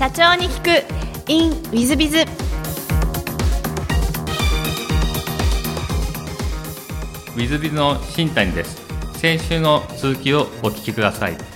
[0.00, 1.30] 社長に聞く。
[1.30, 8.80] In ウィズビズウィズビズの新谷です。
[9.18, 11.49] 先週の続きをお聞きください。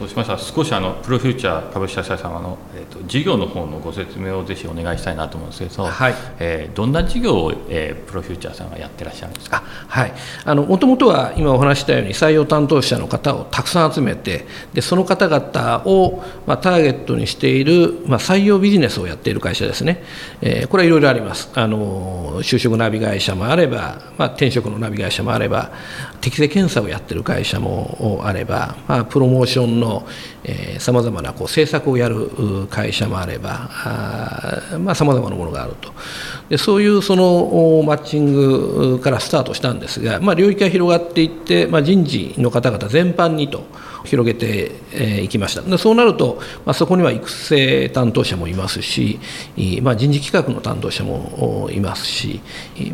[0.00, 0.32] そうしました？
[0.32, 6.14] ら少しあのプロフューチャー株式会社様の、えーと、事業の方のご説明をぜひお願いしたいなと思うんですけど、はい。
[6.38, 9.62] えー、どんな事業を、えー、プロフューチャーさんがやってらっしゃるんですか？
[9.88, 10.12] はい。
[10.56, 20.02] もともとは今お話したように採用担当者の方をたくさん集めてでその方々を、まあ、ターゲットにしている、まあ、採用ビジネスをやっている会社ですね、
[20.40, 21.50] えー、これはいろいろあります。
[21.54, 25.72] あの就職ナビ会社もあれば、まあ、転職のナビ会社もあれば
[26.22, 29.89] 適正検査をやってる会社もあれば、まあ、プロモーションの
[30.78, 33.68] さまざまなこう政策をやる会社もあれば
[34.94, 35.92] さまざ、まなものがあると。
[36.50, 43.64] でそういうそのマッチングからスタートしたんですが、まあ、領域が広がっていって、まあ、人事の方々全般にと。
[44.04, 49.20] 広げていきましたでそうなると、まあ、そこには育成担当者もいますし、
[49.82, 52.40] まあ、人事企画の担当者もいますし、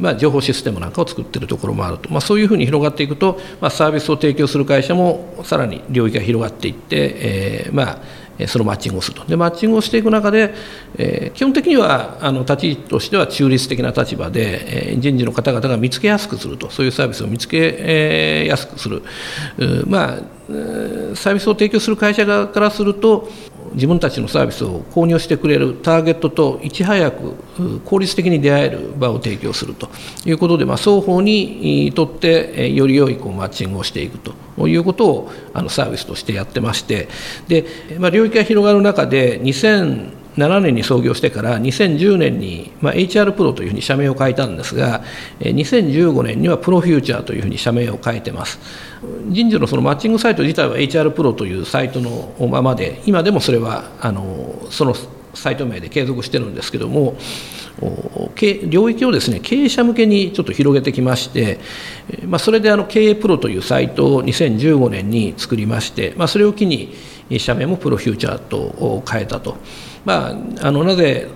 [0.01, 9.25] まあ、情報システムなんかを作っているところもあると、まあ、そういうふうに広がっていくと、まあ、サービスを提供する会社もさらに領域が広がっていって、えー、まあそのマッチングをすると。
[9.25, 10.55] でマッチングをしていく中で、
[10.97, 16.71] えー、基本的にはあの立ち位置としては中立的な立場で、えー、人事の方々が見つけやすくすると。
[16.71, 19.03] そういうサービスを見つけやすくする、
[19.87, 20.19] まあ、
[21.15, 23.29] サービスを提供する会社側からすると
[23.77, 29.91] 自分たちのサービスを購入してくれるターゲットといち早く効率的に出会える場を提供すると
[30.25, 37.09] いうことで、まあ、双方にとってより良いこうマッチングをしていくということをあのサービスとしてやってまして
[37.49, 37.67] で、
[37.99, 45.03] まあ、領域が広がる中で2000 7年に創業してから2010年に、まあ、HR プロというふうに社名を変えたんですが
[45.41, 48.59] 2015年にはプロフューチャーというふうに社名を変えてます
[49.29, 54.95] 人事のそのマッチングサイト自体は HR プロというサイトのままで今でもそれはあのその
[55.35, 57.17] サイト名で継続してるんですけども
[58.69, 61.59] 領域をですね経営者向けにちょっと広げてきまして、
[62.25, 66.95] まあ、それであの経営プロというサイトを2015年に作りまして、まあ、それを機に
[67.39, 69.59] 社名もプロフューチャーと変えたと。
[70.07, 71.29] まあ、あのなぜ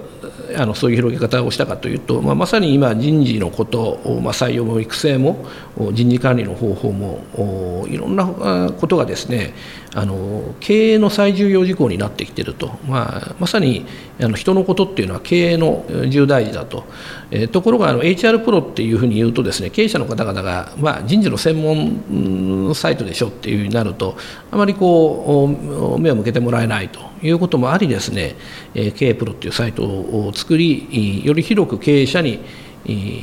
[0.56, 5.44] あのそういう広げ方をしたかというと、まあ、まさに今人事のこと、まあ、採用も育成も
[5.92, 9.54] 人事管理の方法もいろんなことがですね
[9.94, 13.86] あの経営の最重要事項になってきていると、まあ、まさに
[14.20, 16.84] あの人のことっていうのは経営の重大事だと、
[17.30, 24.16] えー、ところがあの HR プロっていうふうに言うとですね経営者の方々が、まあ、人事の専門サイトでしょっていうふうになると
[24.50, 25.48] あまりこ
[25.96, 27.09] う目を向けてもらえないと。
[27.22, 28.36] いうこともありですね。
[28.74, 32.40] 経営プロっていうサイトを作りより広く経営者に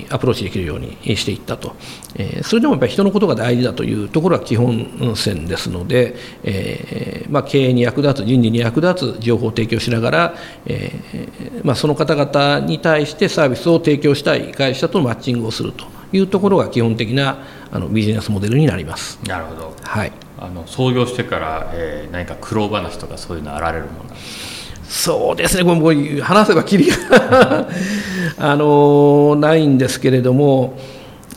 [0.09, 1.75] アプローチできるようにしていったと、
[2.44, 10.36] それでもやっぱり人のことが大事だというところが基本線ですので、えま、経営に役立つ、人事に役立つ情報を提供しながら、
[10.68, 10.91] え
[11.63, 15.97] ま、その方々に対してサービスを提供したい会社とマッチングをすると。
[16.13, 19.19] いうところが基本的なあのビジネスモデルになります。
[19.28, 24.88] なるほど、はい、あの創業してから、えー、何か苦労話とかそういうのあられるものなんですか？
[24.88, 27.68] そうですね、これ話せばきりが
[28.40, 30.79] あのないんですけれども、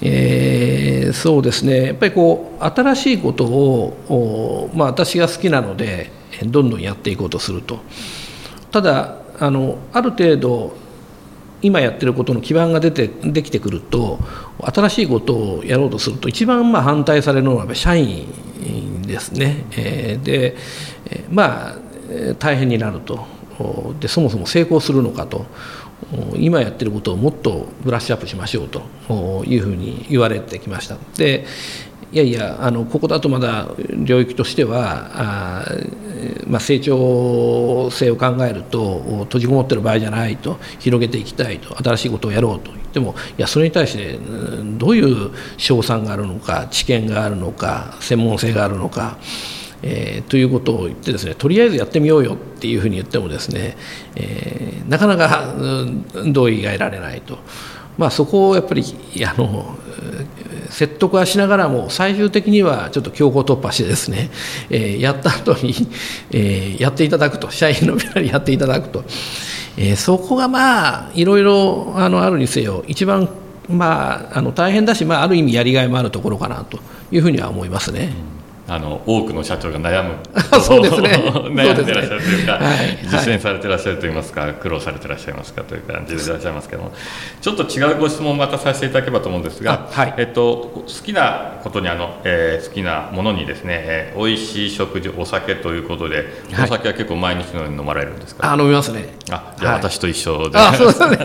[0.01, 6.13] えー、そうですね、やっぱりこう新しいことを、まあ、私が好きなので、
[6.47, 7.81] どんどんやっていこうとすると。
[8.71, 10.77] ただあのある程度
[11.63, 14.19] 今やってることの基盤が出てできてくると
[14.63, 18.27] 新しいことをやろうとすると一番まあ反対されるのは社員
[19.03, 20.57] ですね、えー、で
[21.31, 21.77] まあ
[22.39, 23.41] 大変になると。
[24.01, 25.47] でそもそも成功するのかと。
[26.35, 29.45] 今やってることをもっとブラッシュアップしましょうと。
[29.45, 30.97] いうふうに言われてきました。
[31.17, 31.45] で
[32.13, 35.65] いやいやあのここだとまだ領域としてはあ、
[36.47, 44.19] まあ、成長性を考えると閉じこもってる場合じゃないと広げていきたいと新しいことをやろうと言ってもいやそれに対して
[44.79, 49.19] どういう賞賛があるのか知見があるのか専門性があるのか。
[49.83, 53.79] えー、ということを言ってですねとりあえずやってみようよっていうふうに言ってもですね、
[54.15, 55.55] えー、なかなか
[56.31, 57.39] 同意が得られないと、
[58.01, 58.83] まあ、そこをやっぱり
[59.27, 59.77] あの
[60.71, 64.31] 説得はしながらも最終的にはちょっと強行突破してですね、
[64.71, 65.75] えー、やった後に、
[66.31, 69.05] えー、やっていただくと社員の皆にやっていただくと、
[69.77, 73.29] えー、そこがまあいろいろあのあるにせよ一番
[73.69, 76.81] まあ、あの大変だし、まあ、ある意味やりがいもあるところかなと
[77.13, 78.13] いうふうには思いますね。
[78.73, 80.15] あの多くの社長が悩む。
[80.63, 81.11] そうですね。
[81.51, 82.99] 悩んでらっしゃるというか、はいはい。
[83.03, 86.93] 実践されてらっしゃるといいますか苦労されてらっしゃいますかという感じでいらっしゃいますけども。
[87.41, 90.15] ちょっと違うご質問をまたさせていただければと思うんですが、あはい。
[90.19, 96.65] えっと、好きなことにあの、えー好きなものにですね、えー美味しい食事お酒ということで、はい。
[96.65, 98.53] お酒は結構毎日のように飲まれるんですか？
[98.53, 99.09] あ飲みますね。
[99.33, 101.17] あじゃ私と一緒で、あそうですね。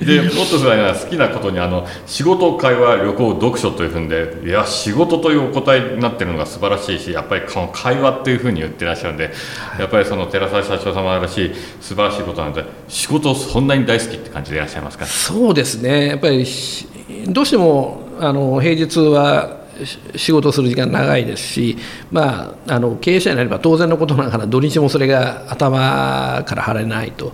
[0.02, 9.30] でもっとすごいのは好きなことにあの仕事会話旅行読書というふうにでいや仕事というお答えになってるのが素晴らしいしやっぱりこの会話っていうふうに言ってらっしゃるんで
[9.78, 15.06] やっぱりその寺澤社長様らしい素晴らしいことなので仕事そんなに大好きって感じでいらっしゃいますか？
[15.06, 16.08] そうですね。
[16.08, 16.86] やっぱりし
[17.28, 21.76] どうしてもあの平日はし仕事する時間長いですし、
[22.10, 27.32] まあ、あの経営者になれば当然のことながら土日もそれが頭から晴れないと、ま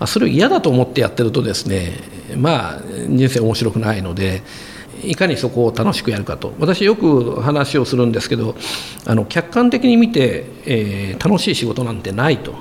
[0.00, 1.92] あ、それを嫌だと思ってやってるとですね、
[2.36, 4.42] まあ、人生面白くないので
[5.02, 6.52] いかにそこを楽しくやるかと。
[6.58, 8.54] 私よく話をするんですけど
[9.06, 12.54] あの客観的に見て、えー楽しい仕事なんてないと。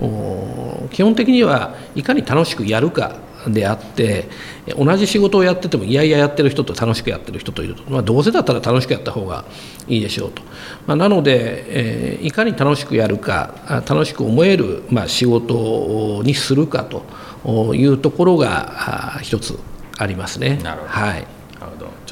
[0.00, 3.16] お基本的にはいかに楽しくやるか
[3.46, 4.28] であって
[4.76, 9.44] 同じ仕事をやっててもいやいややってる人と楽しくやってる人といると、まあ、どうせだったら楽しくやった方が
[9.86, 10.42] いいでしょうと、
[10.86, 19.58] まあ、なので、えーいかに楽しくやるかあ楽しく思える、まあ、仕事にするかというところがあ一つ
[19.98, 20.58] ありますね。
[20.62, 20.92] なるほど。
[20.92, 21.26] はい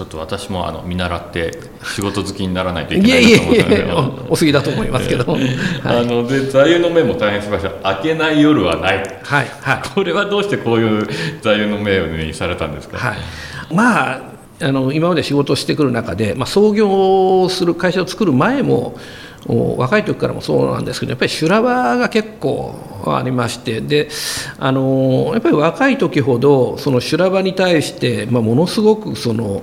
[0.02, 1.60] ちょっと私もあの見習って
[1.94, 3.96] 仕事好きにならないといけないなと思うんえいえですけど
[4.28, 5.42] おお過ぎだと思いますけど、はい。
[5.84, 8.96] あので座右の銘も大変素晴らしい明けない夜はない。
[8.96, 9.88] はいはい。
[9.94, 11.08] これはどうしてこういう
[11.40, 13.18] 座右の銘にされたんですか、はい、
[13.72, 18.96] まああの今まで仕事をしてくる中で、まあ、創業する会社を作る前も
[19.31, 22.74] お若い時からもそうなんですけどやっぱり修羅場が結構
[23.06, 24.08] ありましてで
[24.58, 29.62] あのやっぱり若い時ほどその修羅場に対して、まあ、ものすごくその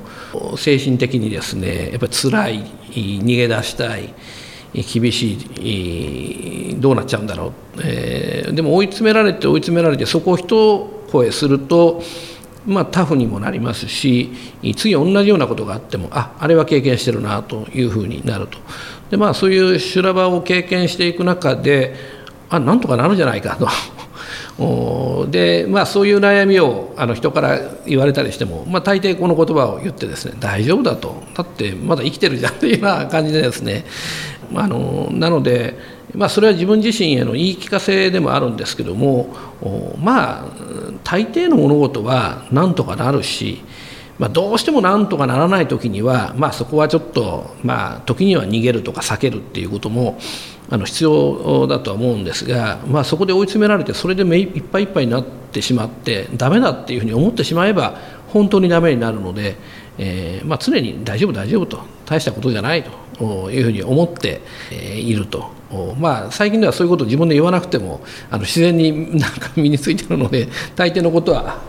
[0.57, 4.13] 精神的にですねやっぱり辛い逃げ出したい
[4.73, 5.33] 厳し
[6.73, 12.01] いどうなっちゃうんだろう、えーでも追い詰められて追い詰められてそこを一声すると
[12.65, 14.31] まあ、タフにもなりますし
[14.75, 18.57] 次同じようなことがあってもああれは経験してるなというふうになると。
[19.09, 21.95] で、まあ、そういう修羅場を経験していく中で
[22.50, 23.67] あなんとかなるんじゃないかと。
[25.29, 33.85] でまあ、そういう悩みをあの人から言われたりしても、まあ、大抵この言葉を言ってですね大丈夫だとだってまだ生きてるじゃんというような感じでですね
[34.53, 35.77] あのなので、
[36.13, 39.33] まあ、それは自分自身への言い聞かせでもあるんですけども
[40.01, 40.45] まあ
[41.05, 43.62] 大抵の物事はなんとかなるし、
[44.19, 50.19] まあ、どうしてもなんとかならない時には、まあ、そこはちょっと、まあ、時には逃げるとか避けるっていうことも
[50.69, 59.56] あの必要だとは思うんですが、まあ、そこで追い詰められてそれで目いっぱいいっぱいになってしまってダメだっていうふうに思ってしまえば本当にダメになるので、
[59.98, 64.42] えーまあ、常に大丈夫大丈夫と大したことじゃないというふうに思って
[64.72, 65.57] いると。
[66.00, 68.01] まあ、最近ではそういうことを自分で言わなくても
[68.31, 71.60] あの自然になんか身についてるので大抵のことは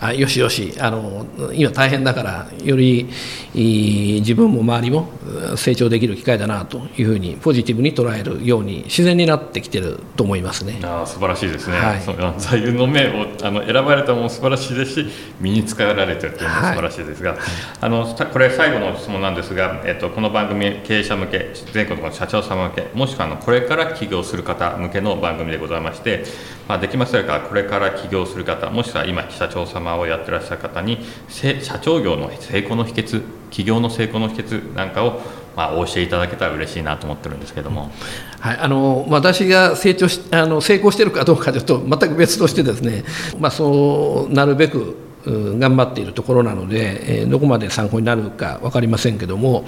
[0.00, 0.72] あよしよし。
[0.80, 3.10] あの今大変だからより
[3.54, 5.08] いい自分も周りも
[5.50, 10.80] うん成長できる機会だなというふうにポジティブに捉えるように自然になってきてると思いますね。
[10.82, 12.00] あー素晴らしいですね、はい。
[12.00, 15.06] その座右の銘をあの選ばれたものも素晴らしいですし
[15.40, 17.36] 身につけられてるというのも素晴らしいですが、
[17.80, 26.24] あのさこれ最後の質問なんですが、えっと、この番組経営者向け全国の社長様向けもしくはあのこれから起業する方向けの番組でございまして、
[26.70, 35.20] まあ、できましょうかこれから起業する方もしくは今社長様をやってらっしゃる方に社長業の成功の秘訣起業の成功の秘訣なんかを、
[35.56, 37.90] まあ、お教えいただけたら嬉しいなと思ってるんですけども。
[38.38, 43.02] はい、あの私が成長しあの成功してるかどうかというと全く別としてですね、
[43.40, 49.64] まあ、そうなるべく頑張っているところなので、えどこまで参考になるか分かりませんけども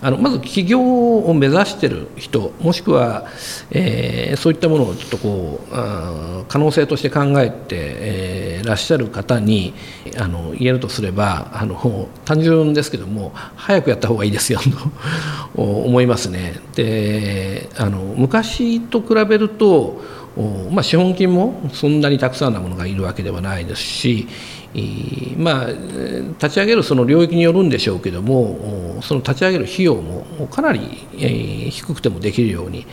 [0.00, 3.26] あのまず起業を目指している人もしくは、
[3.70, 9.74] えーそういったものをちょっとこうあ可能性として考えて、えーらっしゃる方に
[10.16, 14.60] あの言えるとすればあの単純ですけども早くやった方がいいですよ
[15.54, 16.54] と思いますね。
[16.74, 20.00] であの昔と比べると
[20.70, 24.26] まあ、資本金もそんなにたくさんなものがいるわけではないですし、
[25.36, 30.80] まあ、立ち上げるその領域によるんでしょうけどもその立ち上げる費用もかなり、
[31.70, 32.86] 低くてもできるように、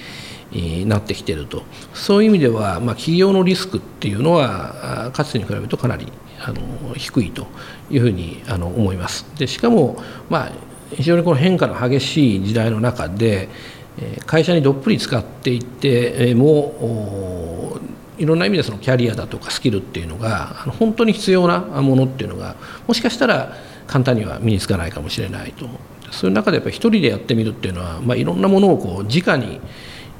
[0.87, 1.61] なってきていると
[1.93, 7.45] そういう意味では、まあ、企業のリスクっていうのはかつてに比べるとかなりあの低いと
[7.91, 9.27] いうふうにあの思います。
[9.37, 10.51] でしかも、まあ、
[10.95, 13.49] 非常にこの変化の激しい時代の中で
[14.25, 17.79] 会社にどっぷり使っていっても
[18.17, 20.47] いろんな意味でそのキャリアだとかスキルっていうのが
[20.79, 22.55] 本当に必要なものっていうのが
[22.87, 23.53] もしかしたら
[23.87, 25.67] 簡単には身につかないかもしれないと
[26.11, 29.59] そういう中でやっぱり一人でやってみるっていうのは、まあ、いろんなものをこう直に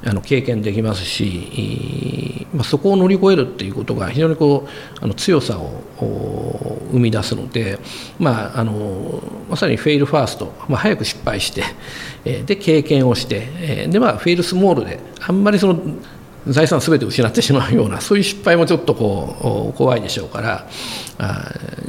[0.04, 7.78] あの経験できますし、まあ、そこを乗り越えるっていうことが非常にこうあの強さを生み出すので、
[8.18, 15.80] まあ、あのまさにフェイルファースト、まあ、早く失敗してで経験をしてで、まあ、フェイルスモールであんまりその
[16.46, 20.66] 財産すべて失ってしまうような そういう失敗もちょっとこう怖いでしょうから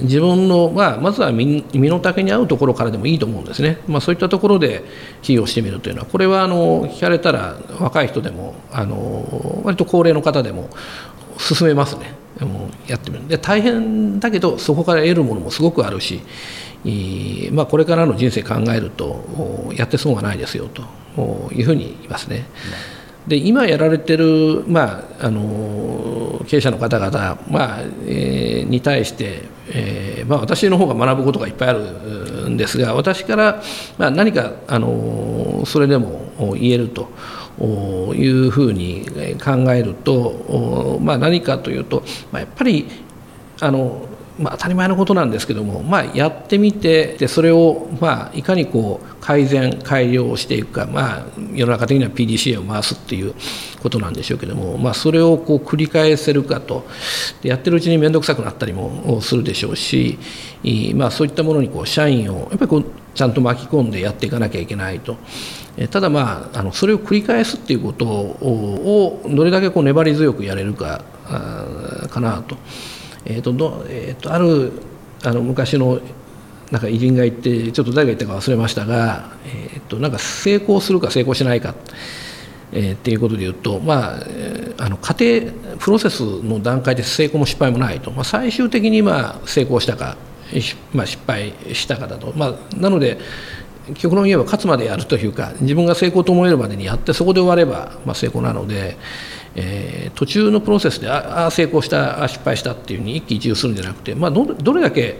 [0.01, 4.83] 自分の、まあ、まずは身の丈に合うところからでもいいと思うんですね、まあ、そういったところで
[5.21, 10.69] 起業してみるというのはこれはあの聞かれたら若い人でもあの割と高齢の方でも
[11.37, 12.21] 進めますね。
[12.45, 13.27] もやってみる。
[13.27, 16.21] で大変だけどそこから得るものもすごくあるし、
[17.51, 22.45] まあ、これからの人生考えるとやって損はないですよというふうに言いますね。
[23.27, 33.61] で今やられてる、まあ、あの経営者の方々、まあえー、に対して、えーまあ、私の方が学ぶことがいっぱいあるんですが私から、
[33.97, 37.09] まあ、何かあのそれでも言えると。
[37.61, 39.05] いうふうに
[39.43, 42.01] 考えると、まあ、何かというと、
[42.31, 42.87] まあ、やっぱり
[43.59, 44.07] あの
[44.41, 53.35] まあ、当たり前のことなんですけども、まあ、やってみてでそれを、まあ、いかにこう改善改良をしていくか、まあ、世の中的には PDCA を回すっていう
[53.81, 56.87] ことなんでしょうけども、まあ、それをこう繰り返せるかと
[57.41, 60.17] でやってるうちに面倒くさくなったりもするでしょうし、
[60.95, 65.17] まあ、そういったものにこう社員をやっぱりこうちゃんと巻き込んでやっていかなきゃいけないと。
[65.89, 71.01] ただまあ、あのそれを繰り返すっていうことをどれだけこう粘り強くやれるか
[72.09, 72.57] かなと。
[73.25, 74.71] えーとどえーと、ある
[75.23, 75.99] あの昔の
[76.71, 81.75] なんか偉人が言ってちょっと誰が言ったか忘れましたが、えーと、なんか成功するか成功しないか、
[82.71, 84.23] えー、っていうことで言うと、まあ、
[84.77, 90.15] あの家庭プロセスの段階で成功も失敗もないと、まあ、最終的にまあ成功したか、
[90.93, 93.19] まあ、失敗したかだと、まあ、なので
[93.95, 98.97] 極論言えば勝つまでやるというか自分が成功と思えるまでにやってそこで終われば、まあ、成功なので。
[99.55, 105.17] えー、途中のプロセスでああ成功したあ失敗したっていうふうに一喜一憂するんじゃなくて、まあ、どどれだけ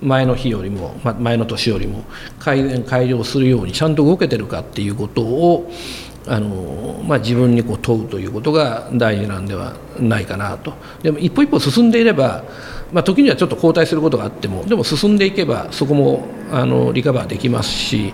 [0.00, 2.04] 前の日よりも、まあ、前の年よりも
[2.38, 5.70] 改善改良するようにちゃんと動けてるかっていうことを
[6.26, 10.74] あの、まあ、自分にこう問うということが大事なんではないかなと。
[11.02, 12.44] でも一歩一歩進んでいれば、
[12.92, 18.12] まあ、時にはちょっと後退することがあってもでも進んでいけばそこもあのリカバーできますし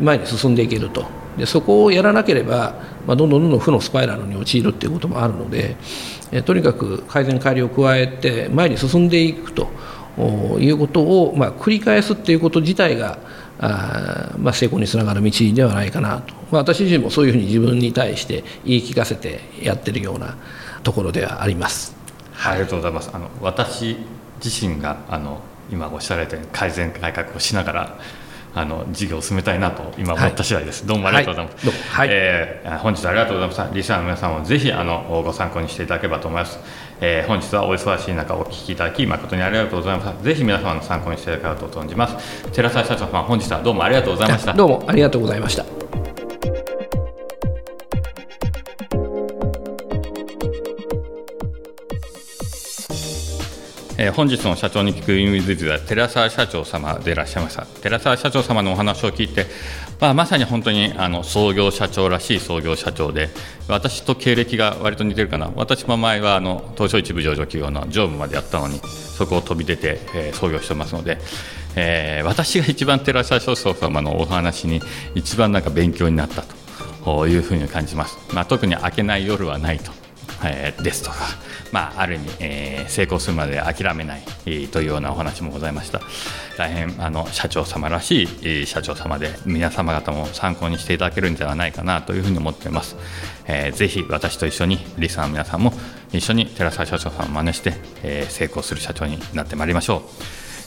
[0.00, 1.27] 前に進んでいけると。
[1.38, 2.74] でそこをやらなければ、
[3.06, 5.76] まあ、どんどんどんどん負のスパイラルに陥るっていうこともあるので
[6.32, 9.68] えとにかく改善改良を加えて前に進んでいくと
[10.58, 13.18] いうことを、まあ、繰り返すっていうこと自体が
[13.60, 20.36] あ、まあ、成功につながる道ではないかなと、まあ、私自身もそういうふうに自分に対して言い聞かせてやってるような
[20.82, 21.96] ところではあります。
[22.32, 23.10] はい、ありがとうございます。
[23.12, 23.96] あの私
[24.42, 25.40] 自身があの
[25.70, 27.98] 今おっしゃられたように改善改革をしながら
[28.58, 36.58] あの事業を進めたいなと今思った次第です、はい、どうもありがとうございます、はい、えー、本日はありがとうございましたリスナーの皆さんもぜひあのご参考にしていただければと思います、
[37.00, 42.50] えー、本日はお忙しい中お聞きいただき誠にありがとうございましたぜひ皆様の参考にしていただければと存じます。
[42.52, 44.52] 寺澤社長さん本日はどうもありがとうございました。
[44.52, 45.77] どうもありがとうございました
[54.00, 57.66] えー、本日の社長に聞くインウィズズは寺澤社長様でいらっしゃいました。
[57.66, 59.46] 寺澤社長様のお話を聞いて、
[60.00, 63.28] まあ、まさに本当にあの創業社長らしい創業社長で
[63.66, 65.50] 私と経歴が割と似てるかな。
[65.56, 71.18] 私も前はあの東証一部上場企業の常務までやったのにそこを飛び出て、えー、創業してますので、
[71.74, 74.80] えー、私が一番寺澤社長様のお話に
[75.16, 76.44] 一番なんか勉強になった
[77.04, 79.90] というふうに感じます、まあ、特に明けない夜はないと、
[80.44, 81.16] えー、ですとか
[81.70, 86.00] まあ、ある意味、えー、成功するまで諦めない、えー、というようなお話もございました。
[86.56, 92.96] 大変あの社長様らしい、えー、社長様で皆様方も参考にしていただけるんではないかなというふうに思っています、
[93.46, 95.72] えー、ぜひ私と一緒にリスナーの皆さんも
[96.12, 100.00] 一緒に寺澤社長さんを真似して、えー、成功する社長になってまいりましょう、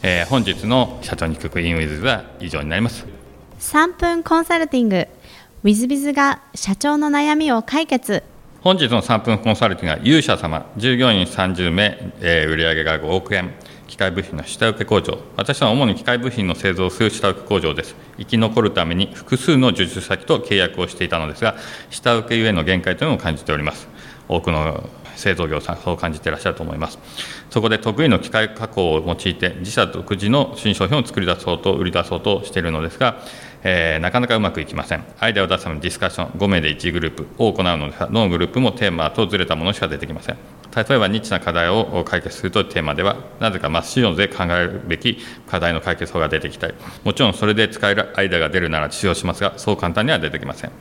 [0.04, 3.06] えー、本日の社長に聞くインウィズは以上になります。
[3.60, 4.96] 3分コンサルティング。
[4.96, 5.08] w
[5.66, 8.24] i z b i z が社長の悩みを解決。
[8.64, 13.56] 本日の3分コンサルティングは勇者様、従業員30名、えー、売上が5億円、
[13.88, 17.96] 機械部品の下請け工場、私は主に機械部品の製造をする下請け工場です。
[18.20, 21.56] 生き残るために複数の受注先と契約をしていたのですが、
[21.90, 23.88] 下請けゆえの限界というのを感じております。
[24.28, 27.00] 多くの製造業さん、そう感じていらっしゃると思います。
[27.50, 33.24] そこで得意の機械加工を用いて、自社独自の新商品を作り出そうと、売り出そうとしているのですが、
[33.64, 35.04] えー、なかなかうまくいきません。
[35.20, 40.38] アイデアを出すためのディスカッション、5名で1グループを行うのですが、どのグループもテーマとずれたものしか出てきません。
[40.76, 46.74] 例えばニッチな課題を解決するというテーマではなぜか真っ白で考えるべき課題の解決法が出てきたり
[47.04, 50.72] もちろんそれで使えるアイデアが出るなら使用しますがそう簡単には出てきません。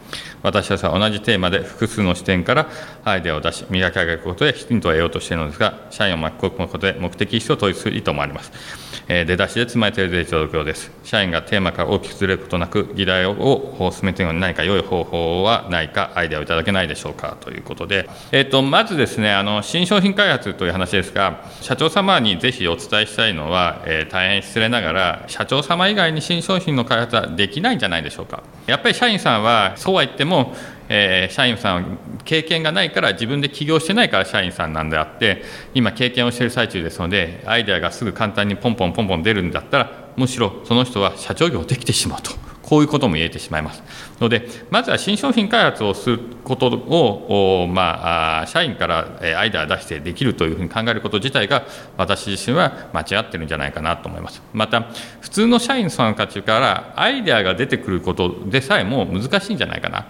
[0.43, 2.69] 私たちは同じテーマで複数の視点から
[3.05, 8.91] アイデアを出し磨き上げることでヒントを得ようとしているのですが社員を巻き込むことで目的意識を統一する意図もあります。
[9.13, 10.93] え出だしで詰まれている状況です。
[11.03, 28.43] 社員がテーマから大きくずれることなく、議題を進めているのに何か良い方法はないか、アイデアをいただけないでしょうかということで、えーと、まずですねあの、新新商品開発という話ですが、社長様にぜひお伝えしたいのは、えー、大変失礼ながら、社長様以外に新商品の開発はできないんじゃないでしょうか。
[28.67, 30.55] やっぱり社員さんは、そうは言っても、
[30.91, 43.83] えー、社員さん経験がないから自分で起業してないから社員さんなんであって今経験をしている最中ですのでアイデアがすぐ簡単にポンポンポンポン出るんだったらむしろその人は社長業できてしまうとこういうことも言えてしまいます。
[44.21, 54.41] のでまずは新商品開発をすることを、まあ、社員からアイデアを出してできるというふうに考えること自体が私自身は間違ってるんじゃないかなと思います。
[54.53, 54.83] また
[55.21, 60.07] 普通の社員さんたちからアイデアが出てくることでさえも難しいんじゃないかな。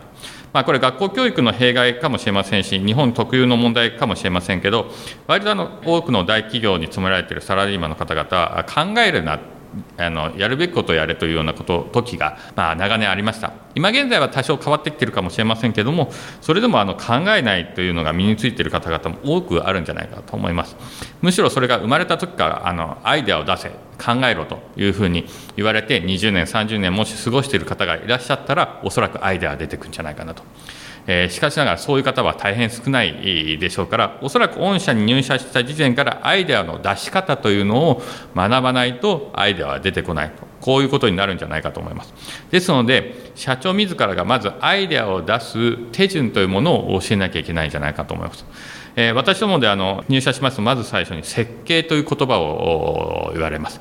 [0.53, 4.91] まあ、これ学校教育の弊害かもしれませんし日本特有の問題かもしれませんけど
[5.29, 9.39] 割とあの多くの大企業に勤められているサラリーマンの方々は考えるな
[9.97, 13.53] あのやるべきことをやれというようなこと時が、まあ、長年ありました。
[13.75, 16.11] 今現在は多少変わってきてるかもしれませんけれども
[16.41, 20.77] それでもあの考えないというのが身についている方々も多くあるんじゃないかと思います。
[21.23, 30.43] むしろそれが生まれた時からあのアイデアを出せ考えろというふうに言われて20年30年もし過ごしている方がいらっしゃったらおそらくアイデアが出てくるんじゃないかなと。
[31.07, 38.03] え、しかしながらそういう方は大変少ないでしょうからおそらく御社に入社した時点からアイデアの出し方というのを
[38.35, 40.51] 学ばないとアイデアは出てこないと。
[40.61, 42.13] こういうことになるんじゃないかと思います。
[42.51, 48.45] ですので社長自らがまずアイデアを出す手順というものを教えなきゃいけないんじゃないかと思います。
[48.97, 53.81] え、私どもであの入社しますとまず最初に設計という言葉を言われます。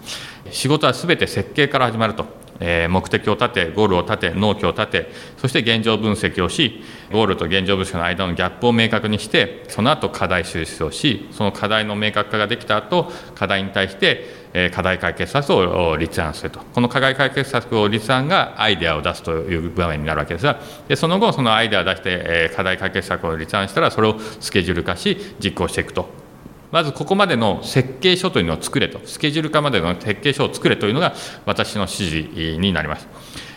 [0.52, 2.26] 仕事はすべて設計から始まると。
[2.60, 14.40] え目的を立てゴールを立て納期を立てそして現状分析をしゴールと現状分析の間のギャップを明確にしてその後課題収集をしその課題の明確化ができた後課題に対して
[14.74, 16.60] 課題解決策を立案すると。
[16.60, 26.29] この課題解決策を立案がアイデアを出すという場面になるわけですがでその後そのアイデアを出して課題解決策を立案したらそれをスケジュール化し実行していくと。
[26.72, 31.14] まずここまでの設計書というのを作れと、スケジュール化までの設計書を作れというのが
[31.46, 33.08] 私の指示になります。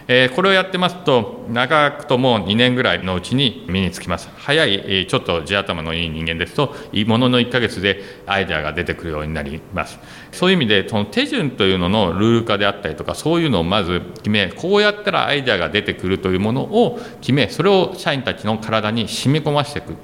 [0.09, 4.29] えこれをやってますと、長くとも2年ぐらいのうちに身につきます。
[4.37, 6.75] 早い、ちょっと地頭のいい人間ですと、
[7.07, 9.99] ものの1ヶ月でアイデアが出てくるようになります。
[10.33, 19.95] そういう意味で、その手順というののルール化であったりとか、そういうのをまず決め、こうやったらアイデアが出てくるというものを決め、それを社員たちの体に染み込ませていく、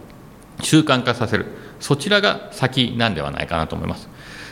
[0.63, 1.47] 習慣化させる。
[1.81, 4.09] そちらが先なんではないかなと思います。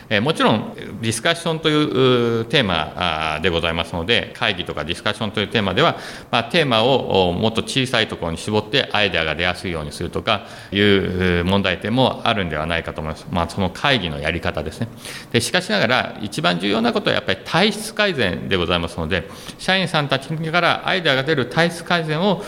[0.08, 5.96] えもちろんディスカッションというテーマでございますので会議とかディスカッションというテーマでは、
[6.30, 14.88] まあ、テーマをもっと小さいところに絞ってアイデアが出やすいようにするとかいう問題点もあるんではないかと思います、まあ、その会議のやり方ですね。
[15.32, 22.42] でしかしながら一番重要なことはやっぱり体質改善でございますので社員さんたちからアイデアが出る体質改善を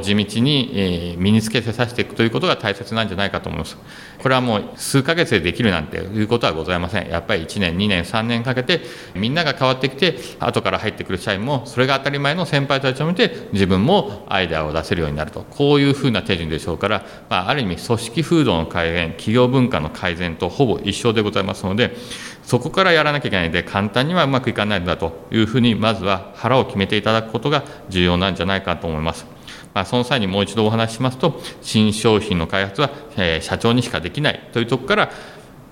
[0.00, 3.76] 地道に身につけてさせていくということが大切なんじゃないかと思います。
[4.22, 6.93] これはもう数ヶ月でできるなんていうことはございません。
[7.02, 8.82] やっぱり1年2年3年かけて
[9.14, 21.96] みんなが変わってきて後から入ってくる社員もそれが当たり前の先輩たちを見て自分もアイデアを出せるようになるとこういうふうな手順でしょうから、まあ、ある意味組織風土の改善企業文化の改善とほぼ一緒でございますので
[22.42, 29.34] そこからやらなきゃいけないので簡単にはうまくいかないんだというふうにまずは腹を決めていただくことが重要なんじゃないかと思います。
[29.74, 35.10] まあ、その際にもう一度お話ししますと、新商品の開発は、え、社長にしかできないというところから、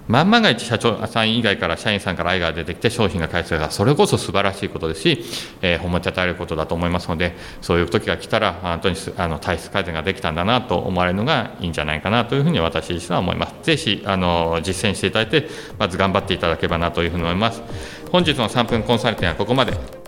[0.09, 5.25] 万万が一社長さん以外から社員さんから愛が出てきて商品が開発されたそれこそ素晴らしいことですし、
[5.63, 13.55] えー、褒めたたえることだと思いますのでそういう時が来たら本当にあの体質改善ができたんだなと思われるのがいいんじゃないかなというふうに私自身は思います。
[13.63, 17.63] ぜひあの実践していただいてまず頑張っていただければなというふうに思います。
[18.11, 20.03] 本日の3分コンサルティングはここまで。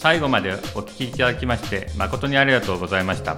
[0.00, 3.36] 最後までお聞きいただきまして誠にありがとうございました。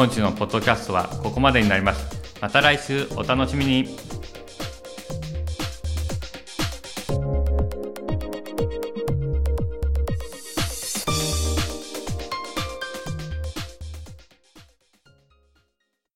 [0.00, 2.06] 本日のポッドキャストはここまでになります。
[2.40, 4.19] また来週お楽しみに。